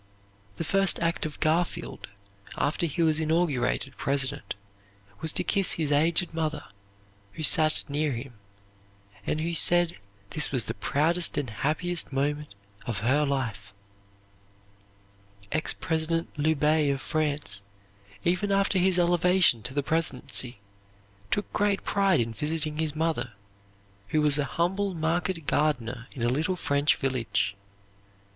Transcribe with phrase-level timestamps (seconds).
[0.55, 2.09] The first act of Garfield,
[2.57, 4.55] after he was inaugurated President,
[5.19, 6.63] was to kiss his aged mother,
[7.33, 8.33] who sat near him,
[9.27, 9.97] and who said
[10.31, 12.55] this was the proudest and happiest moment
[12.87, 13.75] of her life.
[15.51, 17.61] Ex President Loubet of France,
[18.23, 20.57] even after his elevation to the presidency,
[21.29, 23.33] took great pride in visiting his mother,
[24.07, 27.55] who was a humble market gardener in a little French village.